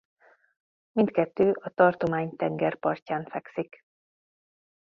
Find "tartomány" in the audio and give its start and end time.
1.69-2.35